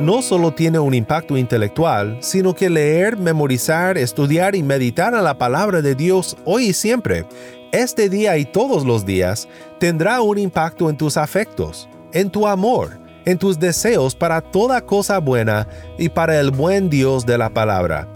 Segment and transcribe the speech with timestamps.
[0.00, 5.38] no solo tiene un impacto intelectual, sino que leer, memorizar, estudiar y meditar a la
[5.38, 7.26] palabra de Dios hoy y siempre,
[7.72, 9.48] este día y todos los días,
[9.78, 15.18] tendrá un impacto en tus afectos, en tu amor, en tus deseos para toda cosa
[15.18, 15.66] buena
[15.98, 18.08] y para el buen Dios de la palabra.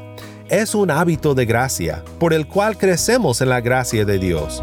[0.48, 4.62] Es un hábito de gracia, por el cual crecemos en la gracia de Dios.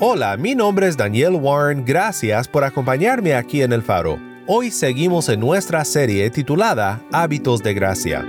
[0.00, 4.18] Hola, mi nombre es Daniel Warren, gracias por acompañarme aquí en El Faro.
[4.48, 8.24] Hoy seguimos en nuestra serie titulada Hábitos de Gracia.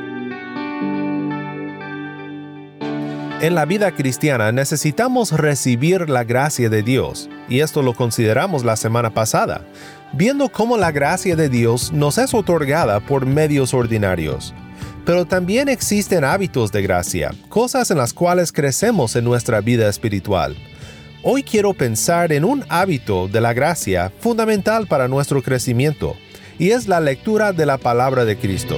[3.42, 8.76] En la vida cristiana necesitamos recibir la gracia de Dios, y esto lo consideramos la
[8.76, 9.66] semana pasada,
[10.14, 14.54] viendo cómo la gracia de Dios nos es otorgada por medios ordinarios.
[15.04, 20.56] Pero también existen hábitos de gracia, cosas en las cuales crecemos en nuestra vida espiritual.
[21.28, 26.16] Hoy quiero pensar en un hábito de la gracia fundamental para nuestro crecimiento,
[26.60, 28.78] y es la lectura de la palabra de Cristo.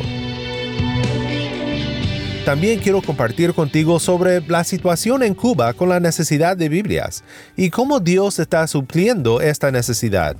[2.46, 7.26] También quiero compartir contigo sobre la situación en Cuba con la necesidad de Biblias
[7.58, 10.38] y cómo Dios está supliendo esta necesidad.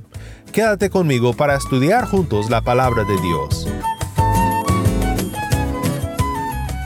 [0.54, 3.68] Quédate conmigo para estudiar juntos la palabra de Dios.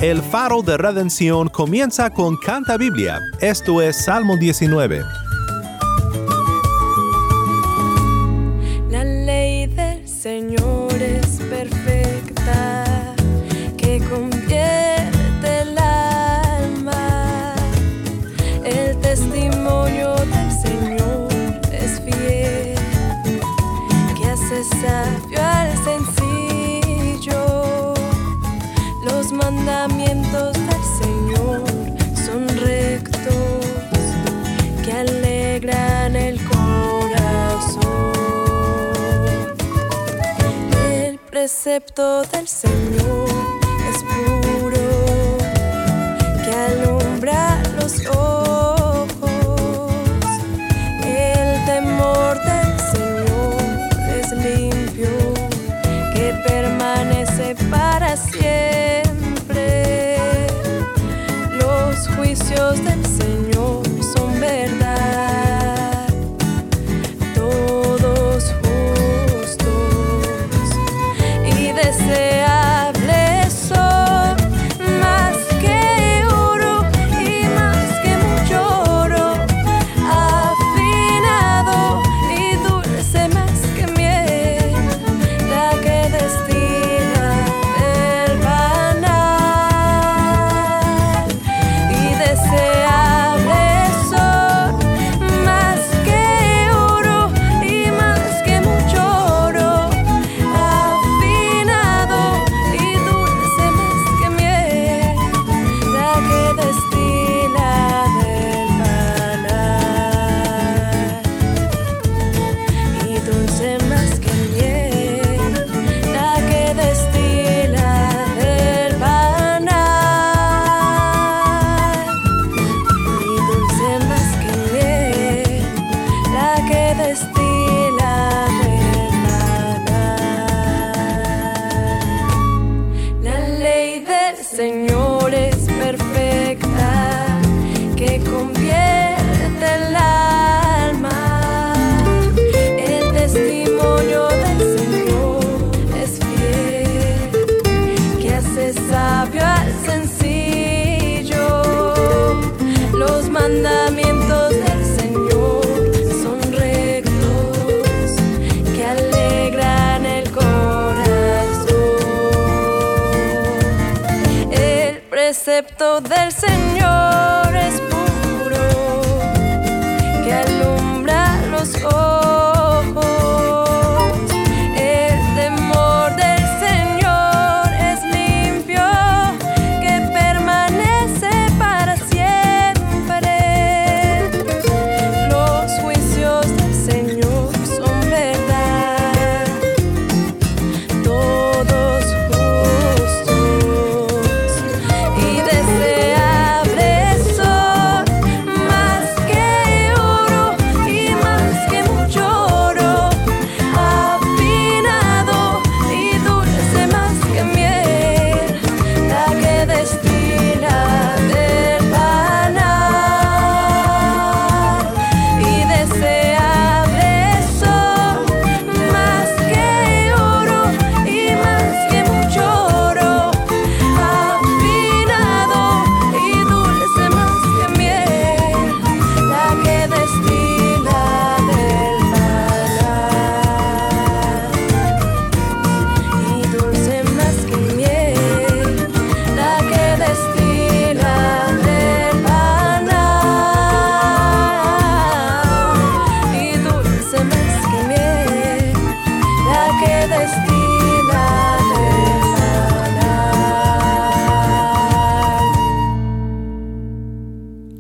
[0.01, 5.20] El faro de redención comienza con Canta Biblia, esto es Salmo 19.
[41.41, 43.27] Precepto del Señor
[43.89, 44.03] es
[44.59, 45.37] puro,
[46.43, 48.50] que alumbra los ojos.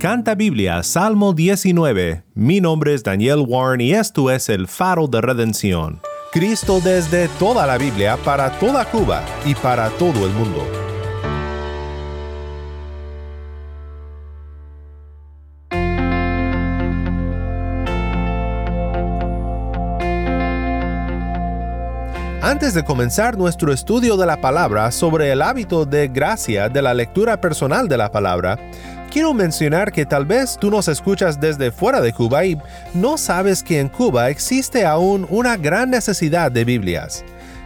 [0.01, 2.23] Canta Biblia, Salmo 19.
[2.33, 6.01] Mi nombre es Daniel Warren y esto es el faro de redención.
[6.31, 10.65] Cristo desde toda la Biblia, para toda Cuba y para todo el mundo.
[22.41, 26.95] Antes de comenzar nuestro estudio de la palabra sobre el hábito de gracia de la
[26.95, 28.57] lectura personal de la palabra,
[29.11, 32.57] quiero mencionar que tal vez tú nos escuchas desde fuera de Cuba y
[32.93, 37.23] no sabes que en Cuba existe aún una gran necesidad de Biblias.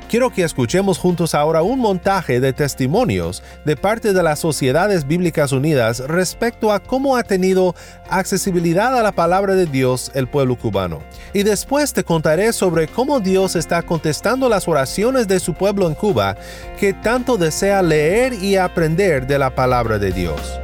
[0.09, 5.51] Quiero que escuchemos juntos ahora un montaje de testimonios de parte de las Sociedades Bíblicas
[5.51, 7.75] Unidas respecto a cómo ha tenido
[8.09, 10.99] accesibilidad a la palabra de Dios el pueblo cubano.
[11.33, 15.95] Y después te contaré sobre cómo Dios está contestando las oraciones de su pueblo en
[15.95, 16.37] Cuba
[16.79, 20.59] que tanto desea leer y aprender de la palabra de Dios.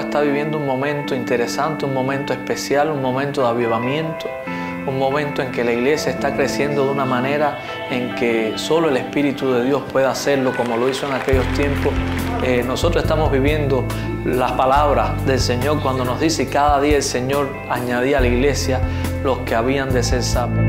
[0.00, 4.28] Está viviendo un momento interesante, un momento especial, un momento de avivamiento,
[4.86, 7.58] un momento en que la iglesia está creciendo de una manera
[7.90, 11.92] en que solo el Espíritu de Dios puede hacerlo como lo hizo en aquellos tiempos.
[12.42, 13.84] Eh, nosotros estamos viviendo
[14.24, 18.80] las palabras del Señor cuando nos dice cada día el Señor añadía a la iglesia
[19.22, 20.60] los que habían de ser salvos.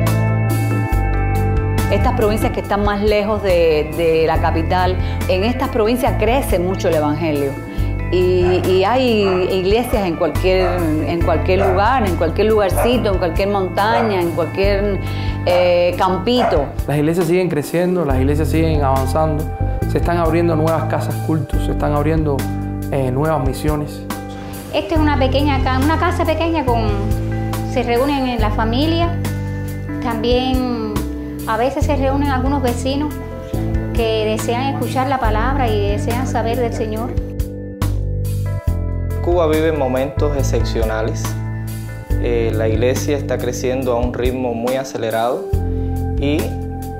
[1.92, 6.88] Estas provincias que están más lejos de, de la capital, en estas provincias crece mucho
[6.88, 7.64] el Evangelio.
[8.15, 14.21] Y, y, hay iglesias en cualquier, en cualquier lugar, en cualquier lugarcito, en cualquier montaña,
[14.21, 15.01] en cualquier
[15.45, 16.65] eh, campito.
[16.88, 19.44] Las iglesias siguen creciendo, las iglesias siguen avanzando,
[19.91, 22.38] se están abriendo nuevas casas cultos, se están abriendo
[22.91, 24.01] eh, nuevas misiones.
[24.73, 26.88] Esta es una pequeña una casa pequeña con
[27.73, 29.09] se reúnen en la familia,
[30.01, 30.94] también
[31.47, 33.13] a veces se reúnen algunos vecinos
[33.94, 37.25] que desean escuchar la palabra y desean saber del Señor.
[39.25, 41.24] Cuba vive momentos excepcionales.
[42.22, 45.46] Eh, la iglesia está creciendo a un ritmo muy acelerado
[46.20, 46.38] y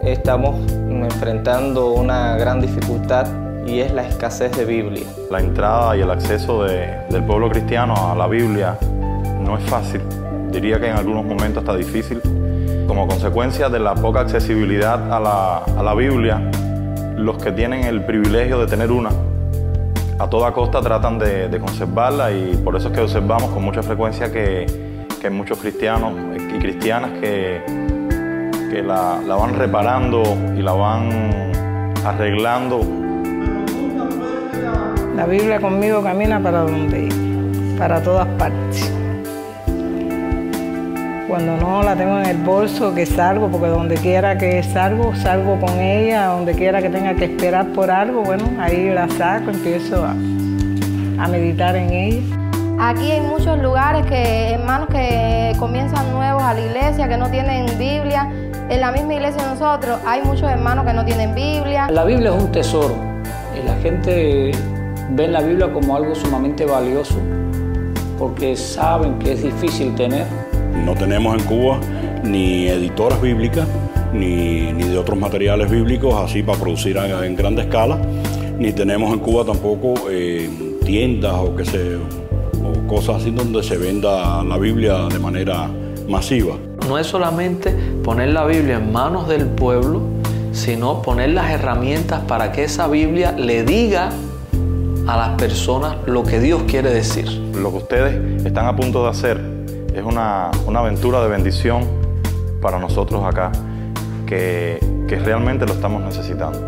[0.01, 0.55] estamos
[0.89, 3.27] enfrentando una gran dificultad
[3.67, 5.05] y es la escasez de Biblia.
[5.29, 8.75] La entrada y el acceso de, del pueblo cristiano a la Biblia
[9.39, 10.01] no es fácil.
[10.51, 12.24] Diría que en algunos momentos está difícil.
[12.88, 16.41] Como consecuencia de la poca accesibilidad a la Biblia,
[17.17, 19.12] los que tienen el privilegio de tener una
[20.17, 23.84] a toda costa tratan de, de, conservarla y por eso es que observamos con mucha
[23.84, 24.65] frecuencia que,
[25.19, 27.62] que hay muchos cristianos y cristianas que,
[28.72, 30.24] que la, la, van reparando
[30.57, 31.51] y la van
[32.05, 32.81] arreglando.
[35.15, 37.10] La Biblia conmigo camina para donde
[37.77, 38.95] para todas partes.
[41.27, 45.60] Cuando no la tengo en el bolso, que salgo, porque donde quiera que salgo, salgo
[45.60, 50.05] con ella, donde quiera que tenga que esperar por algo, bueno, ahí la saco, empiezo
[50.05, 52.22] a, a meditar en ella.
[52.79, 57.65] Aquí hay muchos lugares que hermanos que comienzan nuevos a la iglesia, que no tienen
[57.79, 58.29] Biblia.
[58.70, 61.88] En la misma iglesia de nosotros hay muchos hermanos que no tienen Biblia.
[61.89, 62.96] La Biblia es un tesoro
[63.60, 64.51] y la gente
[65.10, 67.15] ve la Biblia como algo sumamente valioso
[68.20, 70.25] porque saben que es difícil tener
[70.84, 71.79] no tenemos en Cuba
[72.24, 73.67] ni editoras bíblicas,
[74.13, 78.00] ni, ni de otros materiales bíblicos así para producir en grande escala,
[78.58, 80.50] ni tenemos en Cuba tampoco eh,
[80.84, 85.70] tiendas o, que se, o cosas así donde se venda la Biblia de manera
[86.08, 86.55] masiva.
[86.88, 87.72] No es solamente
[88.03, 90.01] poner la Biblia en manos del pueblo,
[90.51, 94.10] sino poner las herramientas para que esa Biblia le diga
[95.08, 97.29] a las personas lo que Dios quiere decir.
[97.55, 99.54] Lo que ustedes están a punto de hacer
[99.96, 101.88] es una, una, aventura de bendición
[102.62, 103.52] para nosotros acá,
[104.25, 106.60] que, que realmente lo estamos necesitando.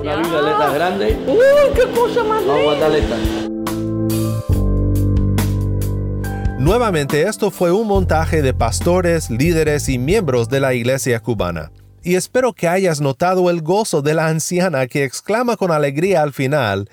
[0.00, 1.18] Una Biblia letras grande.
[1.26, 2.88] ¡Uy, qué cosa más Vamos a
[6.58, 11.72] Nuevamente, esto fue un montaje de pastores, líderes y miembros de la iglesia cubana.
[12.02, 16.32] Y espero que hayas notado el gozo de la anciana que exclama con alegría al
[16.32, 16.88] final,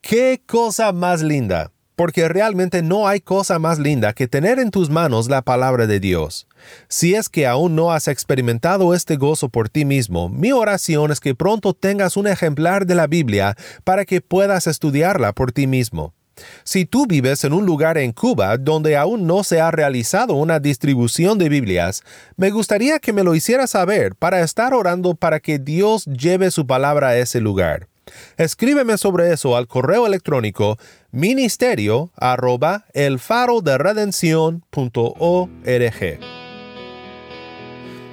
[0.00, 1.70] ¡qué cosa más linda!
[1.98, 5.98] Porque realmente no hay cosa más linda que tener en tus manos la palabra de
[5.98, 6.46] Dios.
[6.86, 11.18] Si es que aún no has experimentado este gozo por ti mismo, mi oración es
[11.18, 16.14] que pronto tengas un ejemplar de la Biblia para que puedas estudiarla por ti mismo.
[16.62, 20.60] Si tú vives en un lugar en Cuba donde aún no se ha realizado una
[20.60, 22.04] distribución de Biblias,
[22.36, 26.64] me gustaría que me lo hicieras saber para estar orando para que Dios lleve su
[26.64, 27.87] palabra a ese lugar.
[28.36, 30.78] Escríbeme sobre eso al correo electrónico
[31.10, 32.10] ministerio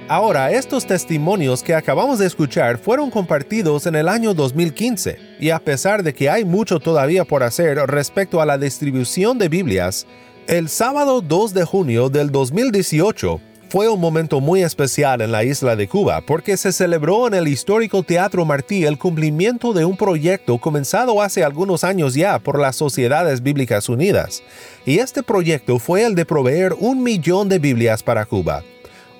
[0.08, 5.58] Ahora, estos testimonios que acabamos de escuchar fueron compartidos en el año 2015, y a
[5.58, 10.06] pesar de que hay mucho todavía por hacer respecto a la distribución de Biblias,
[10.46, 13.40] el sábado 2 de junio del 2018
[13.76, 17.46] fue un momento muy especial en la isla de Cuba porque se celebró en el
[17.46, 22.74] histórico Teatro Martí el cumplimiento de un proyecto comenzado hace algunos años ya por las
[22.74, 24.42] Sociedades Bíblicas Unidas.
[24.86, 28.64] Y este proyecto fue el de proveer un millón de Biblias para Cuba.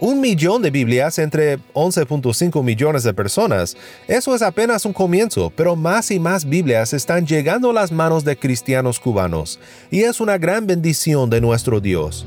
[0.01, 3.77] Un millón de Biblias entre 11.5 millones de personas.
[4.09, 8.25] Eso es apenas un comienzo, pero más y más Biblias están llegando a las manos
[8.25, 9.61] de cristianos cubanos,
[9.91, 12.27] y es una gran bendición de nuestro Dios.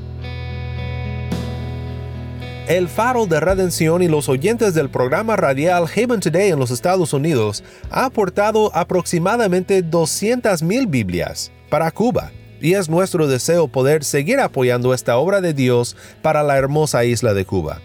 [2.69, 7.13] El Faro de Redención y los oyentes del programa radial Haven Today en los Estados
[7.13, 14.93] Unidos ha aportado aproximadamente 200.000 Biblias para Cuba y es nuestro deseo poder seguir apoyando
[14.93, 17.81] esta obra de Dios para la hermosa isla de Cuba.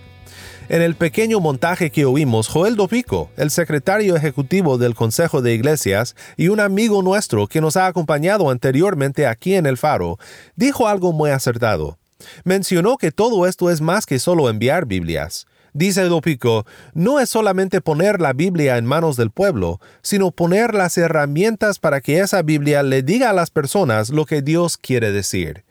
[0.69, 6.15] En el pequeño montaje que oímos, Joel Dopico, el secretario ejecutivo del Consejo de Iglesias
[6.37, 10.19] y un amigo nuestro que nos ha acompañado anteriormente aquí en el Faro,
[10.57, 11.97] dijo algo muy acertado.
[12.45, 15.47] Mencionó que todo esto es más que solo enviar Biblias.
[15.73, 20.97] Dice Dopico, no es solamente poner la Biblia en manos del pueblo, sino poner las
[20.97, 25.65] herramientas para que esa Biblia le diga a las personas lo que Dios quiere decir.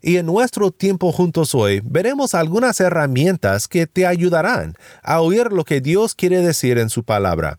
[0.00, 5.64] Y en nuestro tiempo juntos hoy veremos algunas herramientas que te ayudarán a oír lo
[5.64, 7.58] que Dios quiere decir en su palabra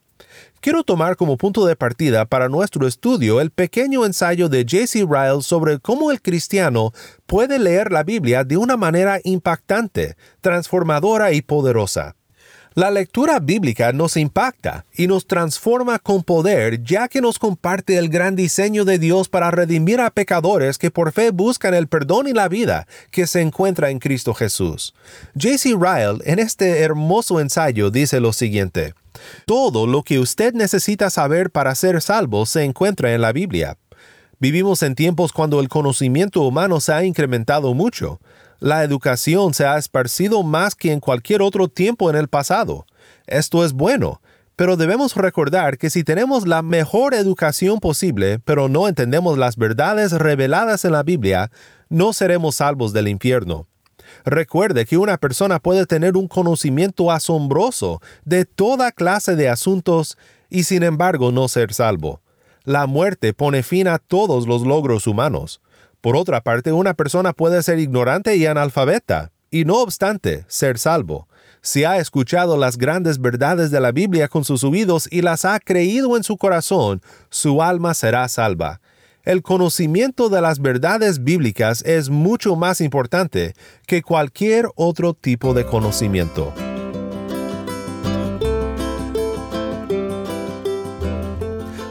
[0.60, 5.06] quiero tomar como punto de partida para nuestro estudio el pequeño ensayo de J.C.
[5.10, 6.94] Ryle sobre cómo el cristiano
[7.26, 12.16] puede leer la Biblia de una manera impactante, transformadora y poderosa.
[12.74, 18.08] La lectura bíblica nos impacta y nos transforma con poder ya que nos comparte el
[18.08, 22.32] gran diseño de Dios para redimir a pecadores que por fe buscan el perdón y
[22.32, 24.94] la vida que se encuentra en Cristo Jesús.
[25.34, 25.72] J.C.
[25.78, 28.94] Ryle en este hermoso ensayo dice lo siguiente.
[29.46, 33.78] Todo lo que usted necesita saber para ser salvo se encuentra en la Biblia.
[34.40, 38.20] Vivimos en tiempos cuando el conocimiento humano se ha incrementado mucho.
[38.60, 42.86] La educación se ha esparcido más que en cualquier otro tiempo en el pasado.
[43.28, 44.22] Esto es bueno,
[44.56, 50.12] pero debemos recordar que si tenemos la mejor educación posible, pero no entendemos las verdades
[50.12, 51.52] reveladas en la Biblia,
[51.90, 53.68] no seremos salvos del infierno.
[54.26, 60.18] Recuerde que una persona puede tener un conocimiento asombroso de toda clase de asuntos
[60.50, 62.22] y sin embargo no ser salvo.
[62.64, 65.62] La muerte pone fin a todos los logros humanos.
[66.02, 71.28] Por otra parte, una persona puede ser ignorante y analfabeta, y no obstante ser salvo.
[71.62, 75.60] Si ha escuchado las grandes verdades de la Biblia con sus oídos y las ha
[75.60, 78.82] creído en su corazón, su alma será salva.
[79.24, 83.54] El conocimiento de las verdades bíblicas es mucho más importante
[83.86, 86.52] que cualquier otro tipo de conocimiento.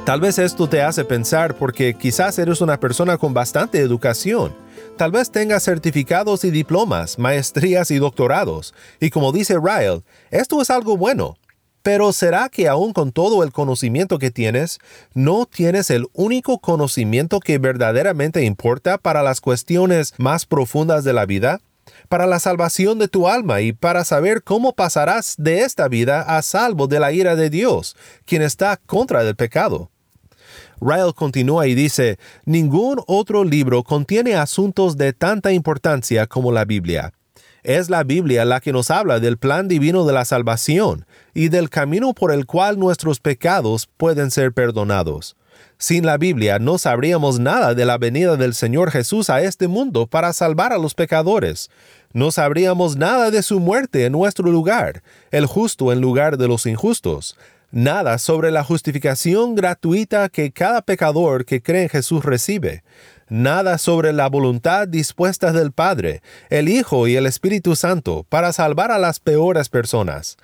[0.05, 4.53] Tal vez esto te hace pensar porque quizás eres una persona con bastante educación.
[4.97, 8.75] Tal vez tengas certificados y diplomas, maestrías y doctorados.
[8.99, 11.37] Y como dice Ryle, esto es algo bueno,
[11.83, 14.79] pero ¿será que aún con todo el conocimiento que tienes,
[15.15, 21.27] no tienes el único conocimiento que verdaderamente importa para las cuestiones más profundas de la
[21.27, 21.61] vida?
[22.09, 26.43] Para la salvación de tu alma y para saber cómo pasarás de esta vida a
[26.43, 27.97] salvo de la ira de Dios,
[28.27, 29.91] quien está contra el pecado.
[30.81, 37.13] Ryle continúa y dice, ningún otro libro contiene asuntos de tanta importancia como la Biblia.
[37.63, 41.69] Es la Biblia la que nos habla del plan divino de la salvación y del
[41.69, 45.37] camino por el cual nuestros pecados pueden ser perdonados.
[45.77, 50.07] Sin la Biblia no sabríamos nada de la venida del Señor Jesús a este mundo
[50.07, 51.71] para salvar a los pecadores.
[52.13, 56.67] No sabríamos nada de su muerte en nuestro lugar, el justo en lugar de los
[56.67, 57.37] injustos.
[57.73, 62.83] Nada sobre la justificación gratuita que cada pecador que cree en Jesús recibe
[63.31, 68.91] nada sobre la voluntad dispuesta del Padre, el Hijo y el Espíritu Santo para salvar
[68.91, 70.37] a las peores personas.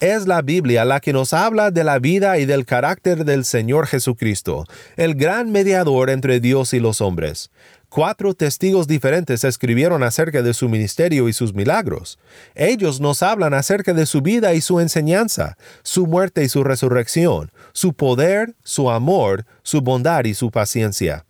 [0.00, 3.86] Es la Biblia la que nos habla de la vida y del carácter del Señor
[3.86, 7.50] Jesucristo, el gran mediador entre Dios y los hombres.
[7.88, 12.18] Cuatro testigos diferentes escribieron acerca de su ministerio y sus milagros.
[12.56, 17.52] Ellos nos hablan acerca de su vida y su enseñanza, su muerte y su resurrección,
[17.72, 21.24] su poder, su amor, su bondad y su paciencia.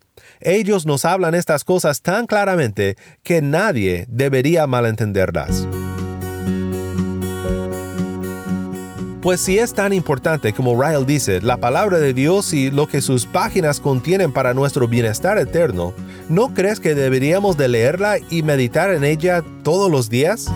[0.44, 5.66] Ellos nos hablan estas cosas tan claramente que nadie debería malentenderlas.
[9.22, 13.00] Pues si es tan importante como Ryle dice, la palabra de Dios y lo que
[13.00, 15.94] sus páginas contienen para nuestro bienestar eterno,
[16.28, 20.52] ¿no crees que deberíamos de leerla y meditar en ella todos los días?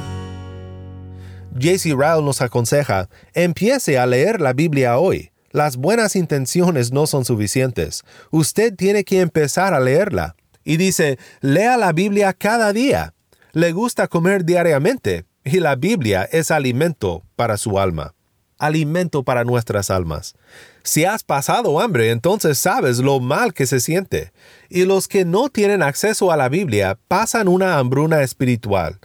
[1.54, 5.33] JC Ryle nos aconseja, empiece a leer la Biblia hoy.
[5.50, 8.05] Las buenas intenciones no son suficientes.
[8.31, 10.37] Usted tiene que empezar a leerla.
[10.64, 13.14] Y dice, lea la Biblia cada día.
[13.52, 18.14] Le gusta comer diariamente y la Biblia es alimento para su alma
[18.59, 20.35] alimento para nuestras almas.
[20.83, 24.33] Si has pasado hambre, entonces sabes lo mal que se siente.
[24.69, 28.99] Y los que no tienen acceso a la Biblia pasan una hambruna espiritual.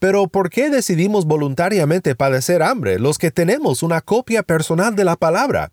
[0.00, 5.14] Pero ¿por qué decidimos voluntariamente padecer hambre los que tenemos una copia personal de la
[5.14, 5.72] palabra?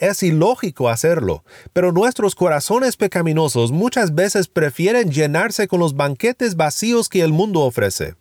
[0.00, 7.08] Es ilógico hacerlo, pero nuestros corazones pecaminosos muchas veces prefieren llenarse con los banquetes vacíos
[7.08, 8.16] que el mundo ofrece.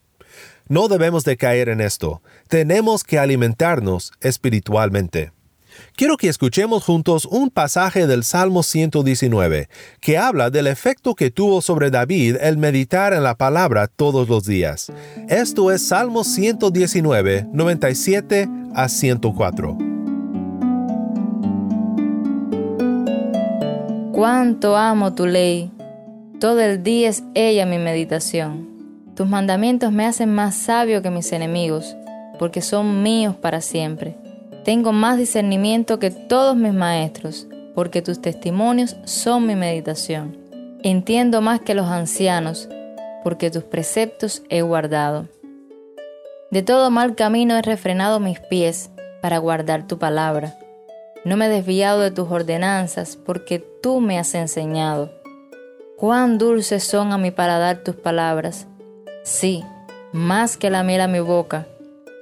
[0.70, 2.22] No debemos de caer en esto.
[2.50, 5.32] Tenemos que alimentarnos espiritualmente.
[5.96, 11.62] Quiero que escuchemos juntos un pasaje del Salmo 119, que habla del efecto que tuvo
[11.62, 14.92] sobre David el meditar en la palabra todos los días.
[15.28, 19.78] Esto es Salmo 119, 97 a 104.
[24.12, 25.72] Cuánto amo tu ley,
[26.40, 28.68] todo el día es ella mi meditación.
[29.16, 31.96] Tus mandamientos me hacen más sabio que mis enemigos,
[32.38, 34.16] porque son míos para siempre.
[34.68, 40.38] Tengo más discernimiento que todos mis maestros, porque tus testimonios son mi meditación.
[40.84, 42.68] Entiendo más que los ancianos,
[43.24, 45.30] porque tus preceptos he guardado.
[46.52, 48.90] De todo mal camino he refrenado mis pies
[49.22, 50.58] para guardar tu palabra.
[51.24, 55.14] No me he desviado de tus ordenanzas, porque tú me has enseñado.
[55.96, 58.68] Cuán dulces son a mi paladar tus palabras
[59.24, 59.64] Sí,
[60.12, 61.68] más que la miel a mi boca.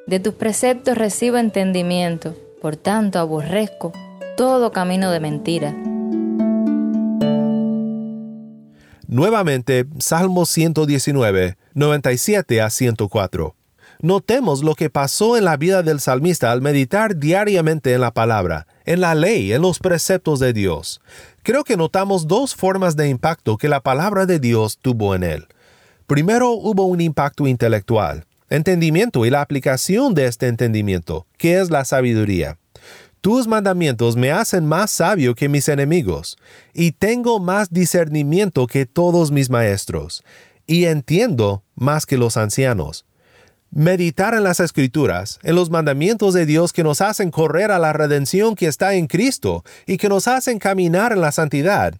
[0.08, 3.91] De tus preceptos recibo entendimiento, por tanto aborrezco
[4.38, 5.76] todo camino de mentira.
[9.08, 13.56] Nuevamente, Salmo 119, 97 a 104.
[14.02, 18.68] Notemos lo que pasó en la vida del salmista al meditar diariamente en la palabra,
[18.86, 21.02] en la ley, en los preceptos de Dios.
[21.41, 25.48] Creo que notamos dos formas de impacto que la palabra de Dios tuvo en él.
[26.06, 31.86] Primero hubo un impacto intelectual, entendimiento y la aplicación de este entendimiento, que es la
[31.86, 32.58] sabiduría.
[33.21, 36.38] Tus mandamientos me hacen más sabio que mis enemigos,
[36.73, 40.23] y tengo más discernimiento que todos mis maestros,
[40.67, 43.05] y entiendo más que los ancianos.
[43.71, 47.93] Meditar en las escrituras, en los mandamientos de Dios que nos hacen correr a la
[47.93, 51.95] redención que está en Cristo y que nos hacen caminar en la santidad,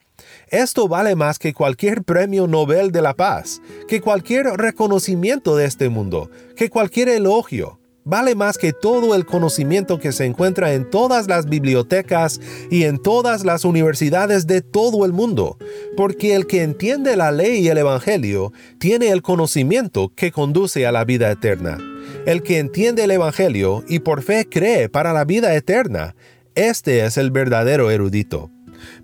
[0.50, 5.90] esto vale más que cualquier premio Nobel de la Paz, que cualquier reconocimiento de este
[5.90, 7.80] mundo, que cualquier elogio.
[8.08, 13.00] Vale más que todo el conocimiento que se encuentra en todas las bibliotecas y en
[13.00, 15.58] todas las universidades de todo el mundo,
[15.98, 20.92] porque el que entiende la ley y el Evangelio tiene el conocimiento que conduce a
[20.92, 21.80] la vida eterna.
[22.28, 26.16] El que entiende el Evangelio y por fe cree para la vida eterna,
[26.54, 28.52] este es el verdadero erudito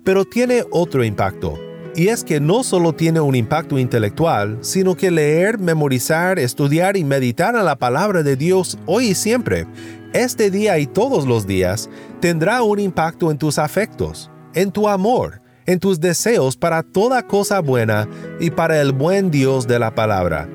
[0.04, 1.58] pero tiene otro impacto.
[1.94, 7.04] Y es que no solo tiene un impacto intelectual, sino que leer, memorizar, estudiar y
[7.04, 9.66] meditar a la palabra de Dios hoy y siempre,
[10.14, 15.42] este día y todos los días, tendrá un impacto en tus afectos, en tu amor,
[15.66, 18.08] en tus deseos para toda cosa buena
[18.40, 20.48] y para el buen Dios de la palabra.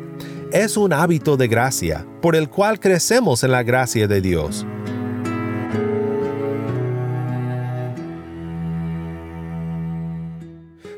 [0.51, 4.65] Es un hábito de gracia, por el cual crecemos en la gracia de Dios.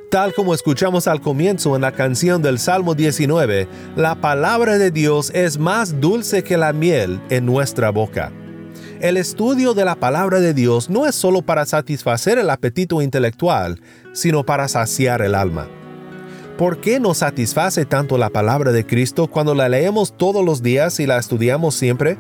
[0.10, 5.30] Tal como escuchamos al comienzo en la canción del Salmo 19, la palabra de Dios
[5.36, 8.32] es más dulce que la miel en nuestra boca.
[9.02, 13.80] El estudio de la palabra de Dios no es solo para satisfacer el apetito intelectual,
[14.12, 15.68] sino para saciar el alma.
[16.58, 21.00] ¿Por qué nos satisface tanto la palabra de Cristo cuando la leemos todos los días
[21.00, 22.18] y la estudiamos siempre?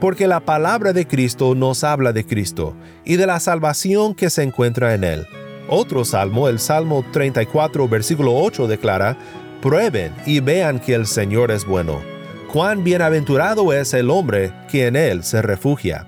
[0.00, 4.42] Porque la palabra de Cristo nos habla de Cristo y de la salvación que se
[4.42, 5.26] encuentra en Él.
[5.68, 9.16] Otro salmo, el Salmo 34, versículo 8, declara,
[9.60, 12.00] Prueben y vean que el Señor es bueno.
[12.52, 16.06] Cuán bienaventurado es el hombre que en él se refugia.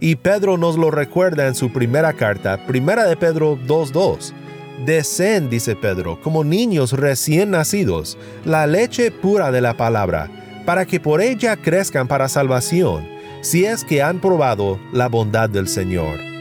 [0.00, 4.32] Y Pedro nos lo recuerda en su primera carta, primera de Pedro 2.2.
[4.86, 10.30] Deseen, dice Pedro, como niños recién nacidos, la leche pura de la palabra,
[10.64, 13.06] para que por ella crezcan para salvación,
[13.42, 16.33] si es que han probado la bondad del Señor.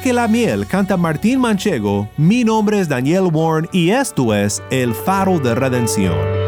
[0.00, 4.94] Que la miel canta Martín Manchego, mi nombre es Daniel Warren y esto es El
[4.94, 6.39] Faro de Redención.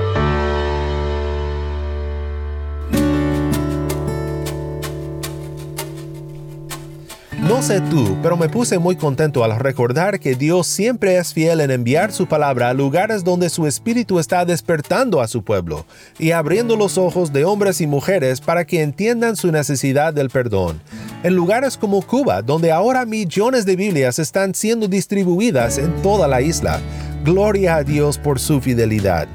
[7.62, 11.61] No sé tú, pero me puse muy contento al recordar que Dios siempre es fiel
[11.61, 15.87] en enviar su palabra a lugares donde su espíritu está despertando a su pueblo
[16.18, 20.83] y abriendo los ojos de hombres y mujeres para que entiendan su necesidad del perdón.
[21.22, 26.42] En lugares como Cuba, donde ahora millones de Biblias están siendo distribuidas en toda la
[26.42, 26.81] isla.
[27.25, 29.29] Gloria a Dios por su fidelidad.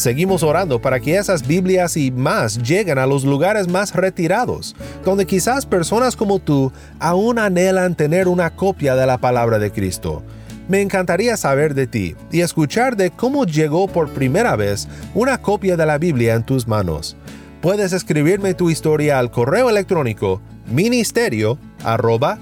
[0.00, 5.26] Seguimos orando para que esas Biblias y más lleguen a los lugares más retirados, donde
[5.26, 10.22] quizás personas como tú aún anhelan tener una copia de la palabra de Cristo.
[10.68, 15.76] Me encantaría saber de ti y escuchar de cómo llegó por primera vez una copia
[15.76, 17.14] de la Biblia en tus manos.
[17.60, 20.40] Puedes escribirme tu historia al correo electrónico
[20.72, 22.38] ministerio arroba.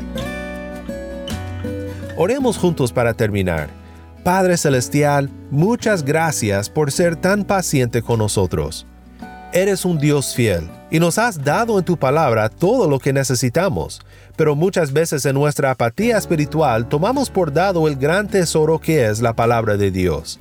[2.17, 3.69] Oremos juntos para terminar.
[4.23, 8.85] Padre Celestial, muchas gracias por ser tan paciente con nosotros.
[9.53, 14.01] Eres un Dios fiel y nos has dado en tu palabra todo lo que necesitamos,
[14.35, 19.21] pero muchas veces en nuestra apatía espiritual tomamos por dado el gran tesoro que es
[19.21, 20.39] la palabra de Dios.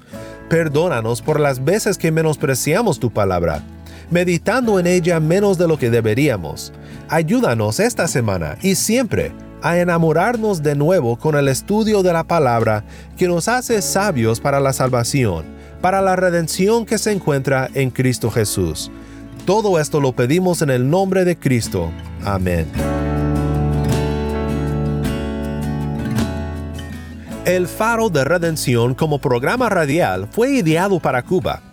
[0.49, 3.63] Perdónanos por las veces que menospreciamos tu palabra,
[4.11, 6.73] meditando en ella menos de lo que deberíamos.
[7.09, 12.85] Ayúdanos esta semana y siempre a enamorarnos de nuevo con el estudio de la palabra
[13.17, 15.45] que nos hace sabios para la salvación,
[15.81, 18.91] para la redención que se encuentra en Cristo Jesús.
[19.45, 21.91] Todo esto lo pedimos en el nombre de Cristo.
[22.25, 22.67] Amén.
[27.47, 31.63] El Faro de Redención como programa radial fue ideado para Cuba,